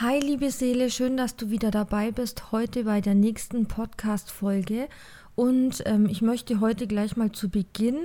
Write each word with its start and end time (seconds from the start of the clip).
Hi, 0.00 0.20
liebe 0.20 0.52
Seele, 0.52 0.90
schön, 0.90 1.16
dass 1.16 1.34
du 1.34 1.50
wieder 1.50 1.72
dabei 1.72 2.12
bist 2.12 2.52
heute 2.52 2.84
bei 2.84 3.00
der 3.00 3.16
nächsten 3.16 3.66
Podcast-Folge. 3.66 4.86
Und 5.34 5.82
ähm, 5.86 6.06
ich 6.06 6.22
möchte 6.22 6.60
heute 6.60 6.86
gleich 6.86 7.16
mal 7.16 7.32
zu 7.32 7.48
Beginn 7.48 7.98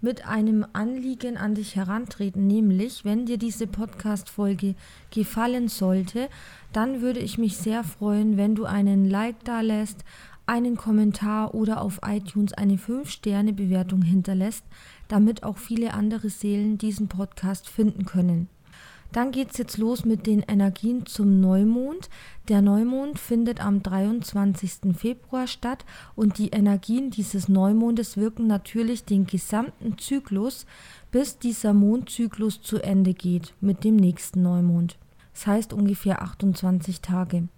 mit 0.00 0.28
einem 0.28 0.64
Anliegen 0.74 1.36
an 1.36 1.56
dich 1.56 1.74
herantreten, 1.74 2.46
nämlich, 2.46 3.04
wenn 3.04 3.26
dir 3.26 3.36
diese 3.36 3.66
Podcast-Folge 3.66 4.76
gefallen 5.10 5.66
sollte, 5.66 6.28
dann 6.72 7.00
würde 7.00 7.18
ich 7.18 7.36
mich 7.36 7.56
sehr 7.56 7.82
freuen, 7.82 8.36
wenn 8.36 8.54
du 8.54 8.64
einen 8.64 9.10
Like 9.10 9.42
da 9.42 9.60
lässt, 9.60 10.04
einen 10.46 10.76
Kommentar 10.76 11.52
oder 11.52 11.80
auf 11.80 11.98
iTunes 12.06 12.52
eine 12.52 12.76
5-Sterne-Bewertung 12.76 14.02
hinterlässt, 14.02 14.64
damit 15.08 15.42
auch 15.42 15.58
viele 15.58 15.94
andere 15.94 16.28
Seelen 16.28 16.78
diesen 16.78 17.08
Podcast 17.08 17.68
finden 17.68 18.04
können. 18.04 18.48
Dann 19.12 19.32
geht 19.32 19.50
es 19.50 19.58
jetzt 19.58 19.76
los 19.76 20.04
mit 20.04 20.26
den 20.26 20.40
Energien 20.40 21.04
zum 21.04 21.40
Neumond. 21.40 22.08
Der 22.48 22.62
Neumond 22.62 23.18
findet 23.18 23.64
am 23.64 23.82
23. 23.82 24.96
Februar 24.96 25.48
statt 25.48 25.84
und 26.14 26.38
die 26.38 26.50
Energien 26.50 27.10
dieses 27.10 27.48
Neumondes 27.48 28.16
wirken 28.16 28.46
natürlich 28.46 29.04
den 29.04 29.26
gesamten 29.26 29.98
Zyklus, 29.98 30.64
bis 31.10 31.38
dieser 31.38 31.72
Mondzyklus 31.74 32.62
zu 32.62 32.78
Ende 32.78 33.14
geht 33.14 33.54
mit 33.60 33.82
dem 33.82 33.96
nächsten 33.96 34.42
Neumond. 34.42 34.96
Das 35.34 35.46
heißt 35.46 35.72
ungefähr 35.72 36.22
28 36.22 37.00
Tage. 37.00 37.48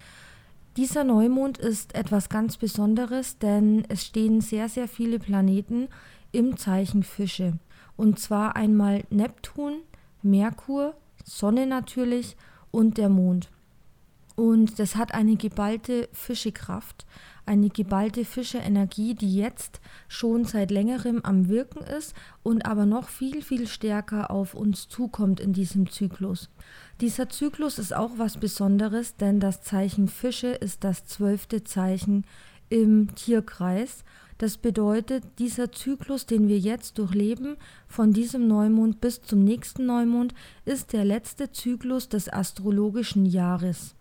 Dieser 0.79 1.05
Neumond 1.05 1.59
ist 1.59 1.95
etwas 1.95 2.31
ganz 2.31 2.57
Besonderes, 2.57 3.37
denn 3.37 3.85
es 3.91 4.07
stehen 4.07 4.41
sehr, 4.41 4.71
sehr 4.71 4.89
viele 4.89 5.19
Planeten 5.19 5.89
im 6.33 6.57
Zeichen 6.57 7.03
Fische. 7.03 7.59
Und 7.99 8.19
zwar 8.19 8.57
einmal 8.57 9.05
Neptun, 9.11 9.81
Merkur, 10.23 10.95
Sonne 11.25 11.67
natürlich 11.67 12.37
und 12.71 12.99
der 12.99 13.09
Mond. 13.09 13.51
Und 14.35 14.79
das 14.79 14.97
hat 14.97 15.13
eine 15.15 15.37
geballte 15.37 16.09
Fischekraft, 16.13 17.07
eine 17.45 17.69
geballte 17.69 18.25
Fischeenergie, 18.25 19.15
die 19.15 19.35
jetzt 19.37 19.81
schon 20.09 20.45
seit 20.45 20.71
längerem 20.71 21.21
am 21.23 21.49
Wirken 21.49 21.83
ist 21.83 22.15
und 22.43 22.65
aber 22.65 22.87
noch 22.87 23.09
viel, 23.09 23.43
viel 23.43 23.67
stärker 23.67 24.31
auf 24.31 24.55
uns 24.55 24.89
zukommt 24.89 25.41
in 25.41 25.53
diesem 25.53 25.91
Zyklus. 25.91 26.49
Dieser 27.01 27.29
Zyklus 27.29 27.79
ist 27.79 27.95
auch 27.95 28.13
was 28.17 28.39
Besonderes, 28.39 29.17
denn 29.17 29.39
das 29.39 29.63
Zeichen 29.63 30.09
Fische 30.09 30.49
ist 30.49 30.85
das 30.85 31.05
zwölfte 31.05 31.65
Zeichen 31.65 32.25
im 32.71 33.15
Tierkreis 33.15 34.05
das 34.43 34.59
bedeutet, 34.59 35.23
dieser 35.39 35.71
Zyklus, 35.71 36.27
den 36.27 36.49
wir 36.49 36.59
jetzt 36.59 36.99
durchleben, 36.99 37.57
von 37.87 38.13
diesem 38.13 38.49
Neumond 38.49 39.01
bis 39.01 39.23
zum 39.23 39.45
nächsten 39.45 39.87
Neumond, 39.87 40.35
ist 40.65 40.93
der 40.93 41.05
letzte 41.05 41.53
Zyklus 41.53 42.09
des 42.09 42.29
astrologischen 42.29 43.25
Jahres. 43.25 43.95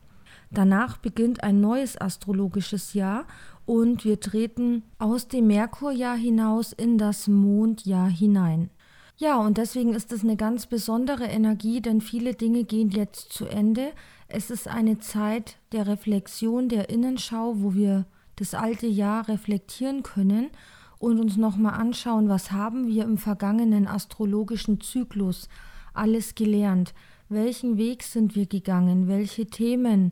Danach 0.49 0.97
beginnt 0.97 1.43
ein 1.43 1.61
neues 1.61 1.95
astrologisches 1.95 2.95
Jahr 2.95 3.27
und 3.67 4.03
wir 4.03 4.19
treten 4.19 4.81
aus 4.97 5.27
dem 5.27 5.45
Merkurjahr 5.45 6.17
hinaus 6.17 6.73
in 6.73 6.97
das 6.97 7.27
Mondjahr 7.27 8.09
hinein. 8.09 8.71
Ja, 9.17 9.37
und 9.37 9.59
deswegen 9.59 9.93
ist 9.93 10.11
es 10.11 10.23
eine 10.23 10.37
ganz 10.37 10.65
besondere 10.65 11.25
Energie, 11.25 11.81
denn 11.81 12.01
viele 12.01 12.33
Dinge 12.33 12.63
gehen 12.63 12.89
jetzt 12.89 13.31
zu 13.31 13.45
Ende. 13.45 13.91
Es 14.27 14.49
ist 14.49 14.67
eine 14.67 14.97
Zeit 14.97 15.57
der 15.71 15.85
Reflexion, 15.85 16.67
der 16.67 16.89
Innenschau, 16.89 17.57
wo 17.57 17.75
wir 17.75 18.07
das 18.41 18.55
alte 18.55 18.87
Jahr 18.87 19.27
reflektieren 19.27 20.01
können 20.01 20.49
und 20.97 21.19
uns 21.19 21.37
nochmal 21.37 21.75
anschauen, 21.75 22.27
was 22.27 22.51
haben 22.51 22.87
wir 22.87 23.03
im 23.03 23.17
vergangenen 23.17 23.87
astrologischen 23.87 24.81
Zyklus 24.81 25.47
alles 25.93 26.33
gelernt, 26.33 26.93
welchen 27.29 27.77
Weg 27.77 28.01
sind 28.01 28.35
wir 28.35 28.47
gegangen, 28.47 29.07
welche 29.07 29.45
Themen 29.45 30.11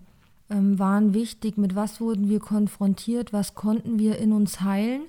ähm, 0.49 0.77
waren 0.77 1.13
wichtig, 1.15 1.57
mit 1.57 1.75
was 1.75 1.99
wurden 1.99 2.29
wir 2.29 2.39
konfrontiert, 2.39 3.33
was 3.33 3.55
konnten 3.55 3.97
wir 3.97 4.19
in 4.19 4.31
uns 4.31 4.61
heilen? 4.61 5.01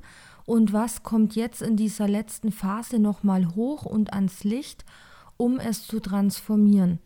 Und 0.46 0.72
was 0.72 1.02
kommt 1.04 1.36
jetzt 1.36 1.62
in 1.62 1.76
dieser 1.76 2.08
letzten 2.08 2.50
Phase 2.50 2.98
nochmal 2.98 3.54
hoch 3.54 3.84
und 3.84 4.12
ans 4.12 4.42
Licht, 4.42 4.84
um 5.36 5.60
es 5.60 5.86
zu 5.86 6.00
transformieren 6.00 6.98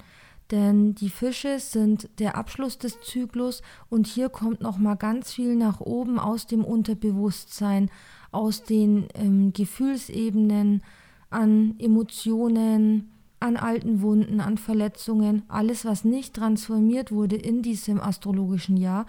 denn 0.50 0.94
die 0.94 1.09
Fische 1.09 1.59
sind 1.59 2.09
der 2.19 2.37
Abschluss 2.37 2.78
des 2.78 3.00
Zyklus 3.00 3.62
und 3.88 4.06
hier 4.06 4.28
kommt 4.28 4.60
noch 4.60 4.78
mal 4.78 4.94
ganz 4.94 5.32
viel 5.32 5.56
nach 5.56 5.81
oben 5.81 6.19
aus 6.19 6.47
dem 6.47 6.65
Unterbewusstsein, 6.65 7.91
aus 8.31 8.62
den 8.62 9.09
ähm, 9.15 9.53
Gefühlsebenen, 9.53 10.82
an 11.31 11.75
Emotionen, 11.78 13.10
an 13.41 13.56
alten 13.56 14.00
Wunden, 14.03 14.41
an 14.41 14.56
Verletzungen, 14.56 15.43
alles 15.49 15.84
was 15.84 16.05
nicht 16.05 16.34
transformiert 16.34 17.11
wurde 17.11 17.37
in 17.37 17.62
diesem 17.62 18.00
astrologischen 18.00 18.76
Jahr, 18.76 19.06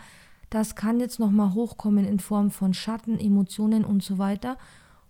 das 0.50 0.76
kann 0.76 1.00
jetzt 1.00 1.20
noch 1.20 1.32
mal 1.32 1.54
hochkommen 1.54 2.06
in 2.06 2.20
Form 2.20 2.52
von 2.52 2.74
Schatten, 2.74 3.20
Emotionen 3.20 3.84
und 3.84 4.04
so 4.04 4.18
weiter, 4.18 4.58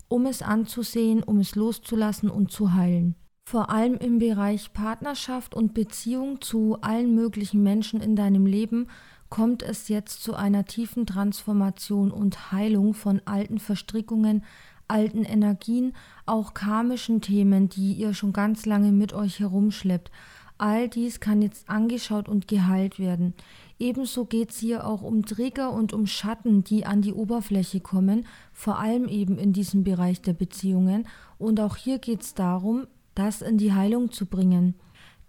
um 0.07 0.25
es 0.25 0.41
anzusehen, 0.41 1.23
um 1.23 1.39
es 1.39 1.55
loszulassen 1.55 2.29
und 2.29 2.51
zu 2.51 2.73
heilen. 2.73 3.15
Vor 3.47 3.69
allem 3.69 3.93
im 3.97 4.17
Bereich 4.17 4.73
Partnerschaft 4.73 5.53
und 5.53 5.75
Beziehung 5.75 6.41
zu 6.41 6.79
allen 6.81 7.13
möglichen 7.13 7.61
Menschen 7.61 8.01
in 8.01 8.15
deinem 8.15 8.47
Leben 8.47 8.87
kommt 9.29 9.61
es 9.61 9.87
jetzt 9.87 10.23
zu 10.23 10.33
einer 10.33 10.65
tiefen 10.65 11.05
Transformation 11.05 12.09
und 12.09 12.51
Heilung 12.51 12.95
von 12.95 13.21
alten 13.25 13.59
Verstrickungen, 13.59 14.43
alten 14.87 15.23
Energien, 15.23 15.93
auch 16.25 16.55
karmischen 16.55 17.21
Themen, 17.21 17.69
die 17.69 17.93
ihr 17.93 18.15
schon 18.15 18.33
ganz 18.33 18.65
lange 18.65 18.91
mit 18.91 19.13
euch 19.13 19.39
herumschleppt. 19.39 20.09
All 20.57 20.89
dies 20.89 21.19
kann 21.19 21.43
jetzt 21.43 21.69
angeschaut 21.69 22.27
und 22.27 22.47
geheilt 22.47 22.97
werden. 22.97 23.35
Ebenso 23.77 24.25
geht 24.25 24.51
es 24.51 24.57
hier 24.57 24.87
auch 24.87 25.03
um 25.03 25.23
Trigger 25.23 25.71
und 25.71 25.93
um 25.93 26.07
Schatten, 26.07 26.63
die 26.63 26.85
an 26.87 27.03
die 27.03 27.13
Oberfläche 27.13 27.79
kommen, 27.79 28.25
vor 28.53 28.79
allem 28.79 29.07
eben 29.07 29.37
in 29.37 29.53
diesem 29.53 29.83
Bereich 29.83 30.21
der 30.21 30.33
Beziehungen. 30.33 31.07
Und 31.37 31.59
auch 31.59 31.75
hier 31.75 31.99
geht 31.99 32.21
es 32.21 32.33
darum, 32.33 32.87
das 33.15 33.41
in 33.41 33.57
die 33.57 33.73
Heilung 33.73 34.11
zu 34.11 34.25
bringen. 34.25 34.75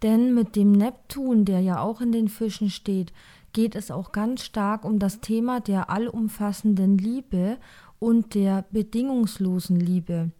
Denn 0.03 0.33
mit 0.33 0.55
dem 0.55 0.71
Neptun, 0.71 1.45
der 1.45 1.61
ja 1.61 1.81
auch 1.81 2.01
in 2.01 2.11
den 2.11 2.27
Fischen 2.27 2.69
steht, 2.69 3.13
geht 3.53 3.75
es 3.75 3.89
auch 3.89 4.11
ganz 4.11 4.43
stark 4.43 4.85
um 4.85 4.99
das 4.99 5.19
Thema 5.19 5.59
der 5.59 5.89
allumfassenden 5.89 6.97
Liebe 6.97 7.57
und 7.99 8.35
der 8.35 8.65
bedingungslosen 8.71 9.79
Liebe. 9.79 10.31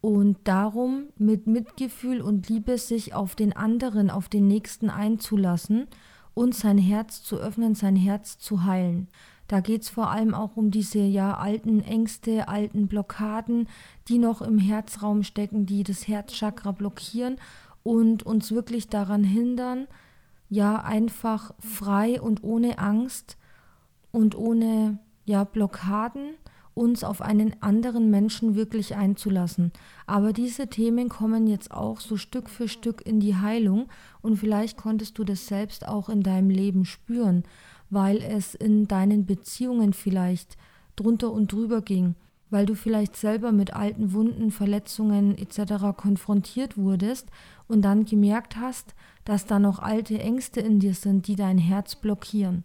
Und 0.00 0.36
darum 0.44 1.06
mit 1.16 1.46
Mitgefühl 1.46 2.20
und 2.20 2.48
Liebe 2.48 2.78
sich 2.78 3.14
auf 3.14 3.34
den 3.34 3.54
anderen, 3.54 4.10
auf 4.10 4.28
den 4.28 4.46
Nächsten 4.46 4.90
einzulassen 4.90 5.86
und 6.34 6.54
sein 6.54 6.78
Herz 6.78 7.22
zu 7.22 7.38
öffnen, 7.38 7.74
sein 7.74 7.96
Herz 7.96 8.38
zu 8.38 8.64
heilen. 8.64 9.08
Da 9.48 9.60
geht 9.60 9.82
es 9.82 9.90
vor 9.90 10.10
allem 10.10 10.34
auch 10.34 10.56
um 10.56 10.70
diese 10.70 11.00
ja 11.00 11.36
alten 11.36 11.80
Ängste, 11.80 12.48
alten 12.48 12.88
Blockaden, 12.88 13.68
die 14.08 14.18
noch 14.18 14.40
im 14.40 14.58
Herzraum 14.58 15.22
stecken, 15.22 15.66
die 15.66 15.82
das 15.82 16.08
Herzchakra 16.08 16.72
blockieren 16.72 17.36
und 17.82 18.22
uns 18.22 18.52
wirklich 18.52 18.88
daran 18.88 19.24
hindern, 19.24 19.86
ja 20.48 20.76
einfach 20.82 21.52
frei 21.58 22.20
und 22.20 22.42
ohne 22.42 22.78
Angst 22.78 23.36
und 24.12 24.34
ohne 24.34 24.98
ja 25.24 25.44
Blockaden 25.44 26.34
uns 26.72 27.04
auf 27.04 27.22
einen 27.22 27.62
anderen 27.62 28.10
Menschen 28.10 28.56
wirklich 28.56 28.96
einzulassen. 28.96 29.72
Aber 30.06 30.32
diese 30.32 30.66
Themen 30.66 31.08
kommen 31.08 31.46
jetzt 31.46 31.70
auch 31.70 32.00
so 32.00 32.16
Stück 32.16 32.50
für 32.50 32.66
Stück 32.66 33.06
in 33.06 33.20
die 33.20 33.36
Heilung 33.36 33.88
und 34.22 34.36
vielleicht 34.36 34.76
konntest 34.76 35.18
du 35.18 35.24
das 35.24 35.46
selbst 35.46 35.86
auch 35.86 36.08
in 36.08 36.22
deinem 36.22 36.50
Leben 36.50 36.84
spüren 36.84 37.44
weil 37.90 38.18
es 38.18 38.54
in 38.54 38.88
deinen 38.88 39.26
Beziehungen 39.26 39.92
vielleicht 39.92 40.56
drunter 40.96 41.32
und 41.32 41.52
drüber 41.52 41.82
ging, 41.82 42.14
weil 42.50 42.66
du 42.66 42.74
vielleicht 42.74 43.16
selber 43.16 43.52
mit 43.52 43.74
alten 43.74 44.12
Wunden, 44.12 44.50
Verletzungen 44.50 45.36
etc. 45.36 45.96
konfrontiert 45.96 46.76
wurdest 46.76 47.28
und 47.68 47.82
dann 47.82 48.04
gemerkt 48.04 48.56
hast, 48.56 48.94
dass 49.24 49.46
da 49.46 49.58
noch 49.58 49.78
alte 49.78 50.18
Ängste 50.18 50.60
in 50.60 50.80
dir 50.80 50.94
sind, 50.94 51.26
die 51.26 51.36
dein 51.36 51.58
Herz 51.58 51.96
blockieren. 51.96 52.64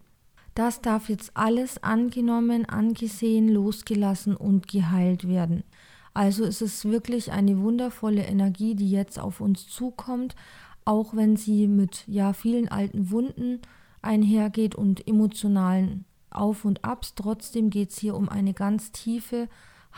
Das 0.54 0.80
darf 0.80 1.08
jetzt 1.08 1.32
alles 1.34 1.82
angenommen, 1.82 2.66
angesehen, 2.66 3.48
losgelassen 3.48 4.36
und 4.36 4.68
geheilt 4.68 5.28
werden. 5.28 5.64
Also 6.12 6.44
ist 6.44 6.60
es 6.60 6.84
wirklich 6.84 7.30
eine 7.32 7.60
wundervolle 7.60 8.22
Energie, 8.22 8.74
die 8.74 8.90
jetzt 8.90 9.18
auf 9.18 9.40
uns 9.40 9.68
zukommt, 9.68 10.34
auch 10.84 11.14
wenn 11.14 11.36
sie 11.36 11.68
mit 11.68 12.04
ja 12.08 12.32
vielen 12.32 12.68
alten 12.68 13.10
Wunden 13.10 13.60
einhergeht 14.02 14.74
und 14.74 15.06
emotionalen 15.06 16.04
Auf 16.30 16.64
und 16.64 16.84
Abs. 16.84 17.14
Trotzdem 17.14 17.70
geht 17.70 17.90
es 17.90 17.98
hier 17.98 18.14
um 18.14 18.28
eine 18.28 18.54
ganz 18.54 18.92
tiefe 18.92 19.48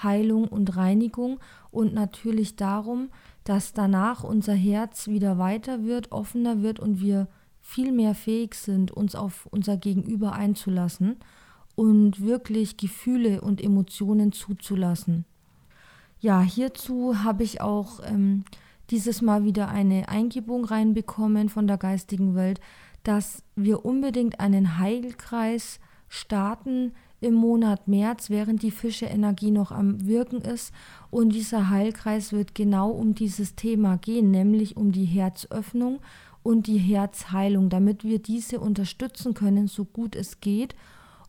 Heilung 0.02 0.48
und 0.48 0.76
Reinigung 0.76 1.40
und 1.70 1.94
natürlich 1.94 2.56
darum, 2.56 3.10
dass 3.44 3.72
danach 3.72 4.24
unser 4.24 4.54
Herz 4.54 5.08
wieder 5.08 5.38
weiter 5.38 5.84
wird, 5.84 6.12
offener 6.12 6.62
wird 6.62 6.80
und 6.80 7.00
wir 7.00 7.28
viel 7.60 7.92
mehr 7.92 8.14
fähig 8.14 8.54
sind, 8.54 8.90
uns 8.90 9.14
auf 9.14 9.46
unser 9.50 9.76
Gegenüber 9.76 10.32
einzulassen 10.32 11.16
und 11.74 12.20
wirklich 12.20 12.76
Gefühle 12.76 13.40
und 13.40 13.62
Emotionen 13.62 14.32
zuzulassen. 14.32 15.24
Ja, 16.20 16.40
hierzu 16.40 17.22
habe 17.24 17.42
ich 17.42 17.60
auch 17.60 18.00
ähm, 18.04 18.44
dieses 18.90 19.22
Mal 19.22 19.44
wieder 19.44 19.68
eine 19.68 20.08
Eingebung 20.08 20.64
reinbekommen 20.64 21.48
von 21.48 21.66
der 21.66 21.78
geistigen 21.78 22.34
Welt, 22.34 22.60
dass 23.02 23.42
wir 23.56 23.84
unbedingt 23.84 24.40
einen 24.40 24.78
Heilkreis 24.78 25.80
starten 26.08 26.92
im 27.20 27.34
Monat 27.34 27.88
März, 27.88 28.30
während 28.30 28.62
die 28.62 28.70
Fische-Energie 28.70 29.50
noch 29.50 29.70
am 29.70 30.06
Wirken 30.06 30.40
ist. 30.42 30.72
Und 31.10 31.30
dieser 31.30 31.70
Heilkreis 31.70 32.32
wird 32.32 32.54
genau 32.54 32.90
um 32.90 33.14
dieses 33.14 33.54
Thema 33.54 33.96
gehen, 33.96 34.30
nämlich 34.30 34.76
um 34.76 34.92
die 34.92 35.04
Herzöffnung 35.04 36.00
und 36.42 36.66
die 36.66 36.78
Herzheilung, 36.78 37.70
damit 37.70 38.02
wir 38.04 38.18
diese 38.18 38.58
unterstützen 38.58 39.34
können, 39.34 39.68
so 39.68 39.84
gut 39.84 40.16
es 40.16 40.40
geht 40.40 40.74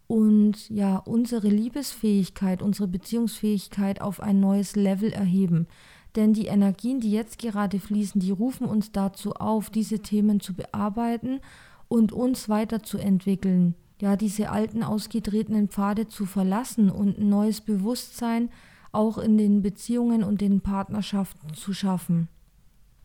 und 0.08 0.70
ja, 0.70 0.98
unsere 0.98 1.48
Liebesfähigkeit, 1.48 2.62
unsere 2.62 2.88
Beziehungsfähigkeit 2.88 4.02
auf 4.02 4.20
ein 4.20 4.40
neues 4.40 4.76
Level 4.76 5.12
erheben. 5.12 5.68
Denn 6.16 6.34
die 6.34 6.46
Energien, 6.46 7.00
die 7.00 7.12
jetzt 7.12 7.40
gerade 7.40 7.80
fließen, 7.80 8.22
die 8.22 8.32
rufen 8.32 8.68
uns 8.68 8.92
dazu 8.92 9.34
auf, 9.34 9.70
diese 9.70 10.00
Themen 10.00 10.40
zu 10.40 10.54
bearbeiten 10.54 11.40
und 11.88 12.12
uns 12.12 12.50
weiterzuentwickeln. 12.50 13.76
Ja, 14.02 14.16
diese 14.16 14.50
alten 14.50 14.84
ausgetretenen 14.84 15.70
Pfade 15.70 16.08
zu 16.08 16.26
verlassen 16.26 16.90
und 16.90 17.18
ein 17.18 17.30
neues 17.30 17.62
Bewusstsein 17.62 18.50
auch 18.92 19.18
in 19.18 19.38
den 19.38 19.62
Beziehungen 19.62 20.24
und 20.24 20.42
den 20.42 20.62
Partnerschaften 20.62 21.54
zu 21.54 21.74
schaffen. 21.74 22.28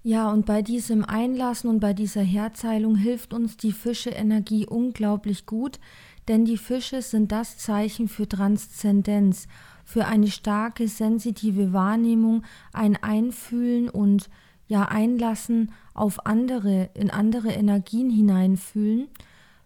Ja, 0.03 0.31
und 0.31 0.47
bei 0.47 0.63
diesem 0.63 1.05
Einlassen 1.05 1.69
und 1.69 1.81
bei 1.81 1.93
dieser 1.93 2.23
Herzheilung 2.23 2.97
hilft 2.97 3.35
uns 3.35 3.57
die 3.57 3.73
Fische-Energie 3.73 4.67
unglaublich 4.67 5.45
gut, 5.45 5.81
denn 6.29 6.45
die 6.45 6.57
Fische 6.57 7.03
sind 7.03 7.33
das 7.33 7.59
Zeichen 7.59 8.09
für 8.09 8.29
Transzendenz, 8.29 9.49
für 9.89 10.05
eine 10.05 10.31
starke 10.31 10.87
sensitive 10.87 11.73
Wahrnehmung, 11.73 12.43
ein 12.75 13.03
Einfühlen 13.03 13.89
und 13.89 14.29
ja 14.67 14.83
Einlassen 14.83 15.73
auf 15.95 16.27
andere, 16.27 16.91
in 16.93 17.09
andere 17.09 17.53
Energien 17.53 18.11
hineinfühlen, 18.11 19.09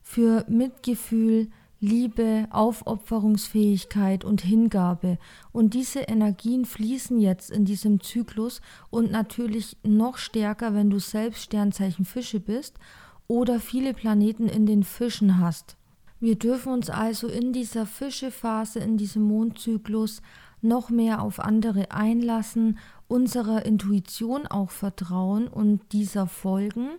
für 0.01 0.45
Mitgefühl, 0.49 1.49
Liebe, 1.81 2.47
Aufopferungsfähigkeit 2.51 4.25
und 4.25 4.43
Hingabe. 4.43 5.19
Und 5.51 5.75
diese 5.75 6.03
Energien 6.03 6.67
fließen 6.67 7.19
jetzt 7.19 7.51
in 7.51 7.65
diesem 7.65 8.01
Zyklus 8.01 8.61
und 8.91 9.11
natürlich 9.11 9.77
noch 9.83 10.19
stärker, 10.19 10.73
wenn 10.73 10.89
du 10.89 11.01
selbst 11.01 11.43
Sternzeichen 11.43 12.05
Fische 12.05 12.39
bist 12.39 12.79
oder 13.27 13.59
viele 13.59 13.93
Planeten 13.93 14.49
in 14.49 14.67
den 14.67 14.85
Fischen 14.85 15.41
hast. 15.41 15.77
Wir 16.23 16.37
dürfen 16.37 16.73
uns 16.73 16.89
also 16.89 17.27
in 17.27 17.53
dieser 17.53 17.85
Fischephase, 17.85 18.79
in 18.79 18.97
diesem 18.97 19.25
Mondzyklus 19.25 20.23
noch 20.61 20.89
mehr 20.89 21.21
auf 21.21 21.41
andere 21.41 21.91
einlassen, 21.91 22.79
unserer 23.09 23.67
Intuition 23.67 24.47
auch 24.47 24.71
vertrauen 24.71 25.49
und 25.49 25.81
dieser 25.91 26.29
folgen 26.29 26.91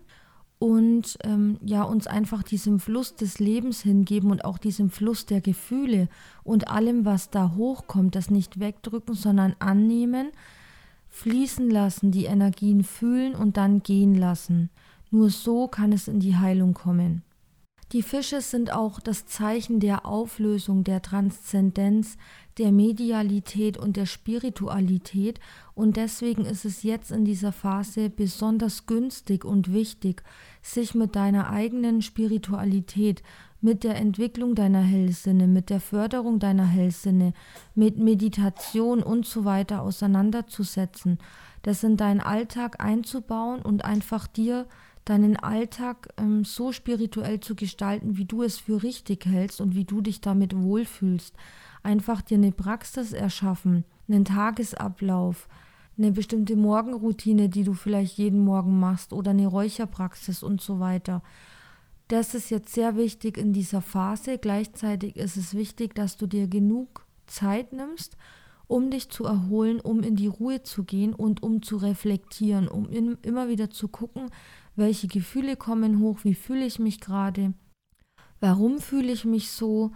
und 0.59 1.17
ähm, 1.23 1.57
ja 1.63 1.83
uns 1.83 2.05
einfach 2.05 2.43
diesem 2.43 2.81
Fluss 2.81 3.15
des 3.15 3.39
Lebens 3.39 3.79
hingeben 3.79 4.29
und 4.29 4.43
auch 4.43 4.57
diesem 4.57 4.89
Fluss 4.89 5.25
der 5.25 5.39
Gefühle 5.39 6.09
und 6.43 6.67
allem, 6.67 7.05
was 7.05 7.29
da 7.29 7.53
hochkommt, 7.55 8.15
das 8.15 8.29
nicht 8.29 8.59
wegdrücken, 8.59 9.15
sondern 9.15 9.55
annehmen, 9.59 10.31
fließen 11.07 11.69
lassen, 11.69 12.11
die 12.11 12.25
Energien 12.25 12.83
fühlen 12.83 13.35
und 13.35 13.55
dann 13.55 13.83
gehen 13.83 14.15
lassen. 14.15 14.69
Nur 15.11 15.29
so 15.29 15.69
kann 15.69 15.93
es 15.93 16.09
in 16.09 16.19
die 16.19 16.35
Heilung 16.35 16.73
kommen. 16.73 17.23
Die 17.93 18.01
Fische 18.01 18.41
sind 18.41 18.73
auch 18.73 18.99
das 18.99 19.27
Zeichen 19.27 19.79
der 19.79 20.07
Auflösung, 20.07 20.83
der 20.83 21.03
Transzendenz, 21.03 22.17
der 22.57 22.71
Medialität 22.71 23.77
und 23.77 23.97
der 23.97 24.07
Spiritualität. 24.07 25.39
Und 25.75 25.95
deswegen 25.95 26.43
ist 26.43 26.65
es 26.65 26.81
jetzt 26.81 27.11
in 27.11 27.23
dieser 27.23 27.51
Phase 27.51 28.09
besonders 28.09 28.87
günstig 28.87 29.45
und 29.45 29.71
wichtig, 29.71 30.23
sich 30.63 30.95
mit 30.95 31.15
deiner 31.15 31.51
eigenen 31.51 32.01
Spiritualität, 32.01 33.21
mit 33.61 33.83
der 33.83 33.95
Entwicklung 33.97 34.55
deiner 34.55 34.81
Hellsinne, 34.81 35.47
mit 35.47 35.69
der 35.69 35.79
Förderung 35.79 36.39
deiner 36.39 36.65
Hellsinne, 36.65 37.33
mit 37.75 37.99
Meditation 37.99 39.03
und 39.03 39.27
so 39.27 39.45
weiter 39.45 39.83
auseinanderzusetzen, 39.83 41.19
das 41.61 41.83
in 41.83 41.95
deinen 41.95 42.21
Alltag 42.21 42.83
einzubauen 42.83 43.61
und 43.61 43.85
einfach 43.85 44.25
dir 44.25 44.65
deinen 45.05 45.37
Alltag 45.37 46.09
ähm, 46.17 46.45
so 46.45 46.71
spirituell 46.71 47.39
zu 47.39 47.55
gestalten, 47.55 48.17
wie 48.17 48.25
du 48.25 48.43
es 48.43 48.57
für 48.57 48.83
richtig 48.83 49.25
hältst 49.25 49.61
und 49.61 49.75
wie 49.75 49.85
du 49.85 50.01
dich 50.01 50.21
damit 50.21 50.55
wohlfühlst. 50.55 51.35
Einfach 51.83 52.21
dir 52.21 52.37
eine 52.37 52.51
Praxis 52.51 53.11
erschaffen, 53.11 53.83
einen 54.07 54.25
Tagesablauf, 54.25 55.47
eine 55.97 56.11
bestimmte 56.11 56.55
Morgenroutine, 56.55 57.49
die 57.49 57.63
du 57.63 57.73
vielleicht 57.73 58.17
jeden 58.17 58.43
Morgen 58.43 58.79
machst 58.79 59.13
oder 59.13 59.31
eine 59.31 59.47
Räucherpraxis 59.47 60.41
und 60.41 60.61
so 60.61 60.79
weiter. 60.79 61.21
Das 62.07 62.35
ist 62.35 62.49
jetzt 62.49 62.73
sehr 62.73 62.95
wichtig 62.95 63.37
in 63.37 63.53
dieser 63.53 63.81
Phase. 63.81 64.37
Gleichzeitig 64.37 65.15
ist 65.15 65.37
es 65.37 65.53
wichtig, 65.53 65.95
dass 65.95 66.17
du 66.17 66.27
dir 66.27 66.47
genug 66.47 67.05
Zeit 67.27 67.73
nimmst, 67.73 68.17
um 68.67 68.89
dich 68.89 69.09
zu 69.09 69.25
erholen, 69.25 69.79
um 69.79 70.01
in 70.03 70.15
die 70.15 70.27
Ruhe 70.27 70.63
zu 70.63 70.83
gehen 70.83 71.13
und 71.13 71.43
um 71.43 71.61
zu 71.61 71.77
reflektieren, 71.77 72.67
um 72.67 72.89
in, 72.89 73.17
immer 73.21 73.47
wieder 73.47 73.69
zu 73.69 73.87
gucken, 73.87 74.29
welche 74.75 75.07
Gefühle 75.07 75.55
kommen 75.55 75.99
hoch, 75.99 76.19
wie 76.23 76.35
fühle 76.35 76.65
ich 76.65 76.79
mich 76.79 76.99
gerade, 76.99 77.53
warum 78.39 78.79
fühle 78.79 79.11
ich 79.11 79.25
mich 79.25 79.51
so, 79.51 79.91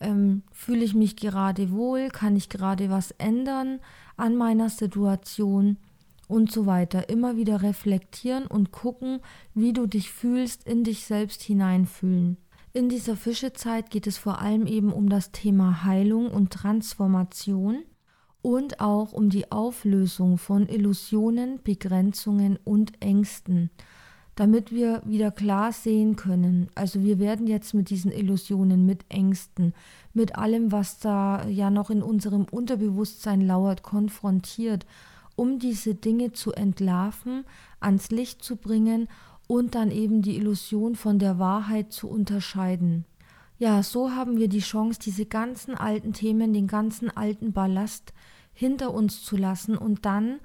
ähm, 0.00 0.42
fühle 0.52 0.84
ich 0.84 0.94
mich 0.94 1.16
gerade 1.16 1.70
wohl, 1.70 2.08
kann 2.08 2.36
ich 2.36 2.48
gerade 2.48 2.90
was 2.90 3.12
ändern 3.12 3.80
an 4.16 4.36
meiner 4.36 4.68
Situation? 4.68 5.78
Und 6.28 6.50
so 6.50 6.66
weiter. 6.66 7.08
Immer 7.08 7.36
wieder 7.36 7.62
reflektieren 7.62 8.48
und 8.48 8.72
gucken, 8.72 9.20
wie 9.54 9.72
du 9.72 9.86
dich 9.86 10.10
fühlst, 10.10 10.66
in 10.66 10.82
dich 10.82 11.04
selbst 11.04 11.40
hineinfühlen. 11.40 12.36
In 12.72 12.88
dieser 12.88 13.16
Fischezeit 13.16 13.90
geht 13.90 14.08
es 14.08 14.18
vor 14.18 14.40
allem 14.40 14.66
eben 14.66 14.92
um 14.92 15.08
das 15.08 15.30
Thema 15.30 15.84
Heilung 15.84 16.28
und 16.28 16.52
Transformation 16.52 17.84
und 18.42 18.80
auch 18.80 19.12
um 19.12 19.30
die 19.30 19.52
Auflösung 19.52 20.36
von 20.36 20.68
Illusionen, 20.68 21.60
Begrenzungen 21.62 22.58
und 22.64 23.00
Ängsten 23.00 23.70
damit 24.36 24.70
wir 24.70 25.02
wieder 25.04 25.30
klar 25.30 25.72
sehen 25.72 26.14
können. 26.14 26.68
Also 26.74 27.02
wir 27.02 27.18
werden 27.18 27.46
jetzt 27.46 27.74
mit 27.74 27.90
diesen 27.90 28.12
Illusionen, 28.12 28.84
mit 28.84 29.04
Ängsten, 29.08 29.74
mit 30.12 30.36
allem, 30.36 30.70
was 30.70 30.98
da 30.98 31.46
ja 31.48 31.70
noch 31.70 31.90
in 31.90 32.02
unserem 32.02 32.44
Unterbewusstsein 32.44 33.40
lauert, 33.40 33.82
konfrontiert, 33.82 34.86
um 35.36 35.58
diese 35.58 35.94
Dinge 35.94 36.32
zu 36.32 36.52
entlarven, 36.52 37.44
ans 37.80 38.10
Licht 38.10 38.44
zu 38.44 38.56
bringen 38.56 39.08
und 39.46 39.74
dann 39.74 39.90
eben 39.90 40.20
die 40.20 40.36
Illusion 40.36 40.96
von 40.96 41.18
der 41.18 41.38
Wahrheit 41.38 41.92
zu 41.92 42.08
unterscheiden. 42.08 43.06
Ja, 43.58 43.82
so 43.82 44.10
haben 44.10 44.36
wir 44.36 44.48
die 44.48 44.60
Chance, 44.60 45.00
diese 45.02 45.24
ganzen 45.24 45.74
alten 45.74 46.12
Themen, 46.12 46.52
den 46.52 46.66
ganzen 46.66 47.10
alten 47.10 47.52
Ballast 47.52 48.12
hinter 48.52 48.92
uns 48.92 49.22
zu 49.22 49.36
lassen 49.36 49.78
und 49.78 50.04
dann 50.04 50.40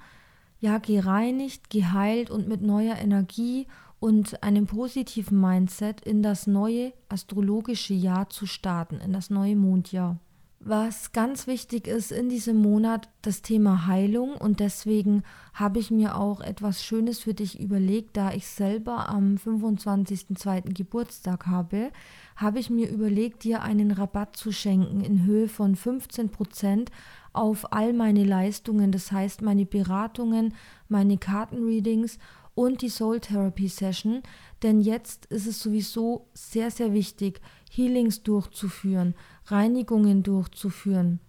ja 0.62 0.78
gereinigt, 0.78 1.70
geheilt 1.70 2.30
und 2.30 2.48
mit 2.48 2.62
neuer 2.62 2.96
Energie 2.96 3.66
und 3.98 4.42
einem 4.42 4.66
positiven 4.66 5.40
Mindset 5.40 6.00
in 6.00 6.22
das 6.22 6.46
neue 6.46 6.92
astrologische 7.08 7.94
Jahr 7.94 8.30
zu 8.30 8.46
starten, 8.46 9.00
in 9.00 9.12
das 9.12 9.28
neue 9.28 9.56
Mondjahr. 9.56 10.18
Was 10.64 11.10
ganz 11.10 11.48
wichtig 11.48 11.88
ist 11.88 12.12
in 12.12 12.28
diesem 12.28 12.62
Monat, 12.62 13.08
das 13.22 13.42
Thema 13.42 13.88
Heilung 13.88 14.36
und 14.36 14.60
deswegen 14.60 15.24
habe 15.52 15.80
ich 15.80 15.90
mir 15.90 16.16
auch 16.16 16.40
etwas 16.40 16.84
Schönes 16.84 17.18
für 17.18 17.34
dich 17.34 17.58
überlegt, 17.58 18.16
da 18.16 18.32
ich 18.32 18.46
selber 18.46 19.08
am 19.08 19.34
25.02. 19.34 20.72
Geburtstag 20.72 21.48
habe, 21.48 21.90
habe 22.36 22.60
ich 22.60 22.70
mir 22.70 22.88
überlegt, 22.88 23.42
dir 23.42 23.62
einen 23.62 23.90
Rabatt 23.90 24.36
zu 24.36 24.52
schenken 24.52 25.00
in 25.00 25.24
Höhe 25.24 25.48
von 25.48 25.74
15 25.74 26.28
Prozent 26.28 26.92
auf 27.32 27.72
all 27.72 27.92
meine 27.92 28.24
Leistungen, 28.24 28.92
das 28.92 29.12
heißt 29.12 29.42
meine 29.42 29.66
Beratungen, 29.66 30.54
meine 30.88 31.18
Kartenreadings 31.18 32.18
und 32.54 32.82
die 32.82 32.88
Soul 32.88 33.20
Therapy 33.20 33.68
Session, 33.68 34.22
denn 34.62 34.80
jetzt 34.80 35.26
ist 35.26 35.46
es 35.46 35.60
sowieso 35.60 36.26
sehr, 36.34 36.70
sehr 36.70 36.92
wichtig, 36.92 37.40
Healings 37.70 38.22
durchzuführen, 38.22 39.14
Reinigungen 39.46 40.22
durchzuführen. 40.22 41.20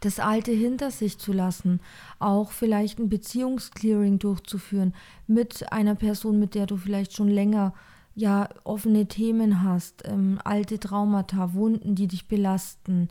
das 0.00 0.20
Alte 0.20 0.52
hinter 0.52 0.92
sich 0.92 1.18
zu 1.18 1.32
lassen, 1.32 1.80
auch 2.20 2.52
vielleicht 2.52 3.00
ein 3.00 3.08
Beziehungsclearing 3.08 4.20
durchzuführen 4.20 4.94
mit 5.26 5.72
einer 5.72 5.96
Person, 5.96 6.38
mit 6.38 6.54
der 6.54 6.66
du 6.66 6.76
vielleicht 6.76 7.14
schon 7.14 7.26
länger 7.28 7.74
ja 8.14 8.48
offene 8.62 9.06
Themen 9.06 9.64
hast, 9.64 10.02
ähm, 10.06 10.38
alte 10.44 10.78
Traumata, 10.78 11.52
Wunden, 11.54 11.96
die 11.96 12.06
dich 12.06 12.28
belasten 12.28 13.08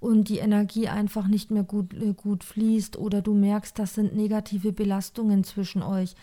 und 0.00 0.28
die 0.28 0.38
Energie 0.38 0.88
einfach 0.88 1.28
nicht 1.28 1.50
mehr 1.50 1.62
gut, 1.62 1.94
äh, 1.94 2.14
gut 2.14 2.42
fließt 2.42 2.96
oder 2.96 3.22
du 3.22 3.34
merkst, 3.34 3.78
das 3.78 3.94
sind 3.94 4.16
negative 4.16 4.72
Belastungen 4.72 5.44
zwischen 5.44 5.82
euch. 5.82 6.16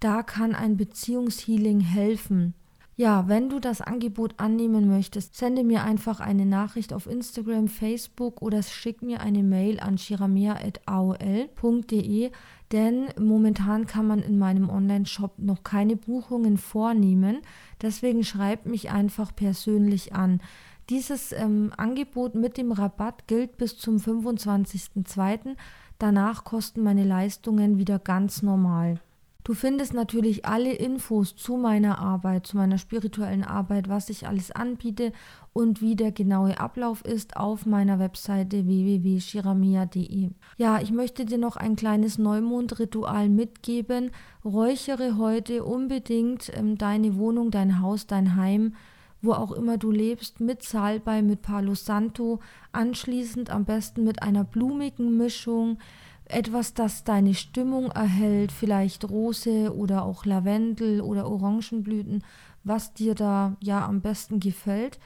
Da 0.00 0.22
kann 0.22 0.54
ein 0.54 0.76
Beziehungshealing 0.76 1.80
helfen. 1.80 2.54
Ja, 2.94 3.26
wenn 3.26 3.48
du 3.48 3.58
das 3.58 3.80
Angebot 3.80 4.34
annehmen 4.36 4.86
möchtest, 4.86 5.34
sende 5.36 5.64
mir 5.64 5.82
einfach 5.82 6.20
eine 6.20 6.44
Nachricht 6.44 6.92
auf 6.92 7.06
Instagram, 7.06 7.68
Facebook 7.68 8.42
oder 8.42 8.62
schick 8.62 9.00
mir 9.00 9.22
eine 9.22 9.42
Mail 9.42 9.80
an 9.80 9.96
shiramia.aol.de, 9.96 12.30
denn 12.70 13.06
momentan 13.18 13.86
kann 13.86 14.06
man 14.06 14.20
in 14.20 14.38
meinem 14.38 14.68
Online-Shop 14.68 15.38
noch 15.38 15.62
keine 15.62 15.96
Buchungen 15.96 16.58
vornehmen. 16.58 17.38
Deswegen 17.80 18.24
schreib 18.24 18.66
mich 18.66 18.90
einfach 18.90 19.34
persönlich 19.34 20.14
an. 20.14 20.42
Dieses 20.92 21.32
ähm, 21.32 21.72
Angebot 21.78 22.34
mit 22.34 22.58
dem 22.58 22.70
Rabatt 22.70 23.26
gilt 23.26 23.56
bis 23.56 23.78
zum 23.78 23.96
25.02. 23.96 25.56
Danach 25.98 26.44
kosten 26.44 26.82
meine 26.82 27.04
Leistungen 27.04 27.78
wieder 27.78 27.98
ganz 27.98 28.42
normal. 28.42 29.00
Du 29.42 29.54
findest 29.54 29.94
natürlich 29.94 30.44
alle 30.44 30.70
Infos 30.70 31.34
zu 31.34 31.56
meiner 31.56 31.98
Arbeit, 31.98 32.46
zu 32.46 32.58
meiner 32.58 32.76
spirituellen 32.76 33.42
Arbeit, 33.42 33.88
was 33.88 34.10
ich 34.10 34.28
alles 34.28 34.50
anbiete 34.50 35.14
und 35.54 35.80
wie 35.80 35.96
der 35.96 36.12
genaue 36.12 36.60
Ablauf 36.60 37.02
ist 37.06 37.38
auf 37.38 37.64
meiner 37.64 37.98
Webseite 37.98 38.66
www.shiramia.de. 38.66 40.28
Ja, 40.58 40.78
ich 40.78 40.92
möchte 40.92 41.24
dir 41.24 41.38
noch 41.38 41.56
ein 41.56 41.74
kleines 41.74 42.18
Neumondritual 42.18 43.30
mitgeben. 43.30 44.10
Räuchere 44.44 45.16
heute 45.16 45.64
unbedingt 45.64 46.52
ähm, 46.54 46.76
deine 46.76 47.16
Wohnung, 47.16 47.50
dein 47.50 47.80
Haus, 47.80 48.06
dein 48.06 48.36
Heim, 48.36 48.74
wo 49.22 49.32
auch 49.32 49.52
immer 49.52 49.78
du 49.78 49.90
lebst, 49.90 50.40
mit 50.40 50.62
Salbei, 50.62 51.22
mit 51.22 51.42
Palo 51.42 51.74
Santo, 51.74 52.40
anschließend 52.72 53.50
am 53.50 53.64
besten 53.64 54.04
mit 54.04 54.22
einer 54.22 54.44
blumigen 54.44 55.16
Mischung 55.16 55.78
etwas, 56.24 56.74
das 56.74 57.04
deine 57.04 57.34
Stimmung 57.34 57.90
erhält, 57.92 58.52
vielleicht 58.52 59.08
Rose 59.08 59.74
oder 59.74 60.04
auch 60.04 60.24
Lavendel 60.24 61.00
oder 61.00 61.28
Orangenblüten, 61.30 62.24
was 62.64 62.94
dir 62.94 63.14
da 63.14 63.56
ja 63.60 63.86
am 63.86 64.00
besten 64.00 64.40
gefällt 64.40 64.98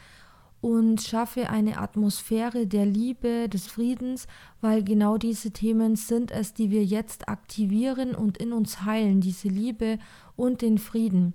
und 0.60 1.00
schaffe 1.00 1.50
eine 1.50 1.78
Atmosphäre 1.78 2.66
der 2.66 2.86
Liebe, 2.86 3.48
des 3.48 3.66
Friedens, 3.66 4.26
weil 4.60 4.82
genau 4.82 5.18
diese 5.18 5.52
Themen 5.52 5.96
sind 5.96 6.30
es, 6.30 6.54
die 6.54 6.70
wir 6.70 6.84
jetzt 6.84 7.28
aktivieren 7.28 8.14
und 8.14 8.38
in 8.38 8.52
uns 8.52 8.82
heilen, 8.82 9.20
diese 9.20 9.48
Liebe 9.48 9.98
und 10.34 10.62
den 10.62 10.78
Frieden. 10.78 11.34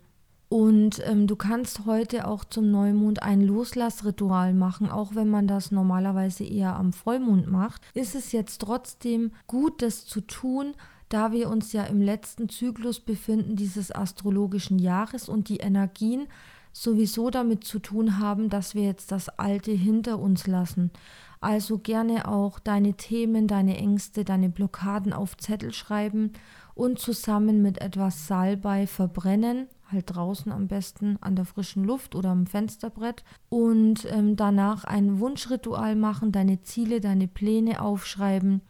Und 0.51 1.01
ähm, 1.05 1.27
du 1.27 1.37
kannst 1.37 1.85
heute 1.85 2.27
auch 2.27 2.43
zum 2.43 2.71
Neumond 2.71 3.23
ein 3.23 3.39
Loslassritual 3.39 4.53
machen, 4.53 4.89
auch 4.89 5.15
wenn 5.15 5.29
man 5.29 5.47
das 5.47 5.71
normalerweise 5.71 6.43
eher 6.43 6.75
am 6.75 6.91
Vollmond 6.91 7.49
macht. 7.49 7.81
Ist 7.93 8.15
es 8.15 8.33
jetzt 8.33 8.59
trotzdem 8.59 9.31
gut, 9.47 9.81
das 9.81 10.05
zu 10.05 10.19
tun, 10.19 10.73
da 11.07 11.31
wir 11.31 11.49
uns 11.49 11.71
ja 11.71 11.85
im 11.85 12.01
letzten 12.01 12.49
Zyklus 12.49 12.99
befinden 12.99 13.55
dieses 13.55 13.95
astrologischen 13.95 14.77
Jahres 14.77 15.29
und 15.29 15.47
die 15.47 15.59
Energien 15.59 16.27
sowieso 16.73 17.29
damit 17.29 17.63
zu 17.63 17.79
tun 17.79 18.19
haben, 18.19 18.49
dass 18.49 18.75
wir 18.75 18.83
jetzt 18.83 19.13
das 19.13 19.29
Alte 19.29 19.71
hinter 19.71 20.19
uns 20.19 20.47
lassen. 20.47 20.91
Also 21.39 21.77
gerne 21.77 22.27
auch 22.27 22.59
deine 22.59 22.95
Themen, 22.95 23.47
deine 23.47 23.77
Ängste, 23.77 24.25
deine 24.25 24.49
Blockaden 24.49 25.13
auf 25.13 25.37
Zettel 25.37 25.71
schreiben 25.73 26.33
und 26.75 26.99
zusammen 26.99 27.61
mit 27.61 27.79
etwas 27.79 28.27
Salbei 28.27 28.85
verbrennen 28.85 29.69
halt 29.91 30.15
draußen 30.15 30.51
am 30.51 30.67
besten 30.67 31.17
an 31.21 31.35
der 31.35 31.45
frischen 31.45 31.83
Luft 31.83 32.15
oder 32.15 32.29
am 32.29 32.45
Fensterbrett 32.45 33.23
und 33.49 34.05
ähm, 34.11 34.35
danach 34.35 34.83
ein 34.83 35.19
Wunschritual 35.19 35.95
machen, 35.95 36.31
deine 36.31 36.61
Ziele, 36.61 37.01
deine 37.01 37.27
Pläne 37.27 37.81
aufschreiben, 37.81 38.61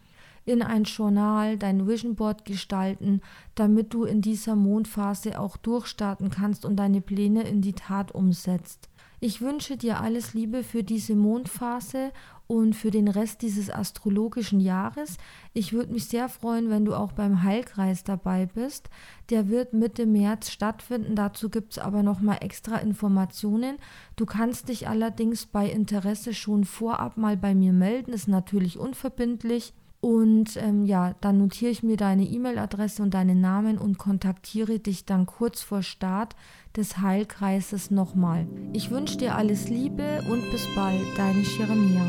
in 0.44 0.62
ein 0.62 0.84
Journal, 0.84 1.56
dein 1.56 1.86
Vision 1.86 2.16
Board 2.16 2.44
gestalten, 2.44 3.20
damit 3.54 3.94
du 3.94 4.04
in 4.04 4.20
dieser 4.20 4.56
Mondphase 4.56 5.38
auch 5.38 5.56
durchstarten 5.56 6.30
kannst 6.30 6.64
und 6.64 6.76
deine 6.76 7.00
Pläne 7.00 7.42
in 7.44 7.60
die 7.60 7.74
Tat 7.74 8.12
umsetzt. 8.12 8.88
Ich 9.20 9.40
wünsche 9.40 9.76
dir 9.76 10.00
alles 10.00 10.34
Liebe 10.34 10.64
für 10.64 10.82
diese 10.82 11.14
Mondphase 11.14 12.10
und 12.46 12.74
für 12.74 12.90
den 12.90 13.08
Rest 13.08 13.42
dieses 13.42 13.70
astrologischen 13.70 14.60
Jahres. 14.60 15.16
Ich 15.52 15.72
würde 15.72 15.92
mich 15.92 16.06
sehr 16.06 16.28
freuen, 16.28 16.70
wenn 16.70 16.84
du 16.84 16.94
auch 16.94 17.12
beim 17.12 17.42
Heilkreis 17.42 18.04
dabei 18.04 18.46
bist. 18.46 18.90
Der 19.30 19.48
wird 19.48 19.72
Mitte 19.72 20.06
März 20.06 20.50
stattfinden. 20.50 21.14
Dazu 21.14 21.48
gibt 21.48 21.72
es 21.72 21.78
aber 21.78 22.02
nochmal 22.02 22.38
extra 22.40 22.76
Informationen. 22.76 23.76
Du 24.16 24.26
kannst 24.26 24.68
dich 24.68 24.88
allerdings 24.88 25.46
bei 25.46 25.68
Interesse 25.68 26.34
schon 26.34 26.64
vorab 26.64 27.16
mal 27.16 27.36
bei 27.36 27.54
mir 27.54 27.72
melden. 27.72 28.12
Ist 28.12 28.28
natürlich 28.28 28.78
unverbindlich. 28.78 29.72
Und 30.02 30.56
ähm, 30.56 30.84
ja, 30.84 31.14
dann 31.20 31.38
notiere 31.38 31.70
ich 31.70 31.84
mir 31.84 31.96
deine 31.96 32.24
E-Mail-Adresse 32.24 33.04
und 33.04 33.14
deinen 33.14 33.40
Namen 33.40 33.78
und 33.78 33.98
kontaktiere 33.98 34.80
dich 34.80 35.04
dann 35.04 35.26
kurz 35.26 35.62
vor 35.62 35.84
Start 35.84 36.34
des 36.76 36.98
Heilkreises 36.98 37.92
nochmal. 37.92 38.48
Ich 38.72 38.90
wünsche 38.90 39.18
dir 39.18 39.36
alles 39.36 39.68
Liebe 39.68 40.24
und 40.28 40.50
bis 40.50 40.66
bald, 40.74 41.00
deine 41.16 41.42
Jeremia. 41.42 42.04